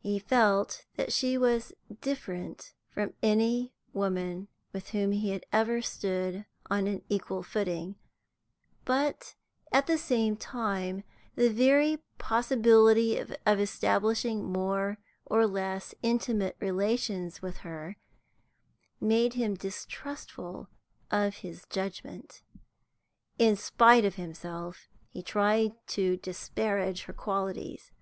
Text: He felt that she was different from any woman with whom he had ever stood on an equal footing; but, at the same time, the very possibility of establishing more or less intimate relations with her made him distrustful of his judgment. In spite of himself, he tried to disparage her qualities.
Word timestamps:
He 0.00 0.18
felt 0.18 0.84
that 0.96 1.12
she 1.12 1.38
was 1.38 1.72
different 2.00 2.72
from 2.88 3.14
any 3.22 3.72
woman 3.92 4.48
with 4.72 4.88
whom 4.90 5.12
he 5.12 5.30
had 5.30 5.46
ever 5.52 5.80
stood 5.80 6.44
on 6.68 6.88
an 6.88 7.04
equal 7.08 7.44
footing; 7.44 7.94
but, 8.84 9.36
at 9.70 9.86
the 9.86 9.96
same 9.96 10.36
time, 10.36 11.04
the 11.36 11.50
very 11.50 11.98
possibility 12.18 13.16
of 13.16 13.36
establishing 13.60 14.44
more 14.50 14.98
or 15.24 15.46
less 15.46 15.94
intimate 16.02 16.56
relations 16.58 17.40
with 17.40 17.58
her 17.58 17.96
made 19.00 19.34
him 19.34 19.54
distrustful 19.54 20.68
of 21.12 21.32
his 21.36 21.64
judgment. 21.70 22.42
In 23.38 23.54
spite 23.54 24.04
of 24.04 24.16
himself, 24.16 24.88
he 25.10 25.22
tried 25.22 25.74
to 25.94 26.16
disparage 26.16 27.02
her 27.04 27.12
qualities. 27.12 27.92